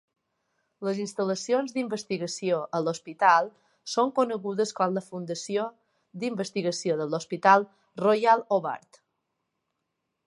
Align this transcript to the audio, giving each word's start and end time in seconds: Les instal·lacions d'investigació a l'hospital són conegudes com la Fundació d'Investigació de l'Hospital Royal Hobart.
Les 0.85 1.01
instal·lacions 1.01 1.75
d'investigació 1.75 2.61
a 2.77 2.81
l'hospital 2.85 3.51
són 3.97 4.13
conegudes 4.21 4.73
com 4.81 4.95
la 4.97 5.05
Fundació 5.11 5.67
d'Investigació 6.25 6.99
de 7.03 7.09
l'Hospital 7.13 7.69
Royal 8.07 8.47
Hobart. 8.59 9.01